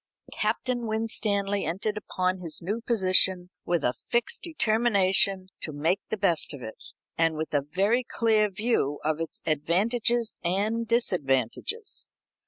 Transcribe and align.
Captain 0.33 0.87
Winstanley 0.87 1.63
entered 1.63 1.95
upon 1.95 2.39
his 2.39 2.59
new 2.59 2.81
position 2.81 3.51
with 3.65 3.83
a 3.83 3.93
fixed 3.93 4.41
determination 4.41 5.49
to 5.61 5.71
make 5.71 5.99
the 6.09 6.17
best 6.17 6.55
of 6.55 6.63
it, 6.63 6.83
and 7.19 7.35
with 7.35 7.53
a 7.53 7.61
very 7.61 8.03
clear 8.03 8.49
view 8.49 8.99
of 9.03 9.19
its 9.19 9.41
advantages 9.45 10.39
and 10.43 10.87
disadvantages. 10.87 12.09